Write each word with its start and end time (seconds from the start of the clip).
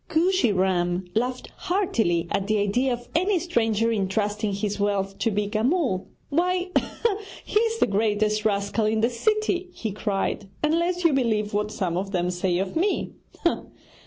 Kooshy 0.09 0.51
Ram 0.51 1.05
laughed 1.13 1.49
heartily 1.57 2.27
at 2.31 2.47
the 2.47 2.57
idea 2.57 2.91
of 2.91 3.07
any 3.13 3.37
stranger 3.37 3.91
entrusting 3.91 4.51
his 4.51 4.79
wealth 4.79 5.19
to 5.19 5.29
Beeka 5.29 5.63
Mull. 5.63 6.07
'Why, 6.29 6.69
he 7.45 7.59
is 7.59 7.77
the 7.77 7.85
greatest 7.85 8.43
rascal 8.43 8.85
in 8.87 9.01
the 9.01 9.11
city,' 9.11 9.67
he 9.71 9.91
cried, 9.91 10.49
'unless 10.63 11.03
you 11.03 11.13
believe 11.13 11.53
what 11.53 11.69
some 11.69 11.97
of 11.97 12.13
them 12.13 12.31
say 12.31 12.57
of 12.57 12.75
me! 12.75 13.11